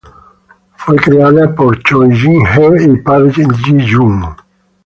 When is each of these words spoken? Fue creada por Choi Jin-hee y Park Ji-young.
Fue 0.77 0.95
creada 0.95 1.53
por 1.53 1.77
Choi 1.83 2.09
Jin-hee 2.15 2.89
y 2.91 2.97
Park 3.01 3.35
Ji-young. 3.35 4.35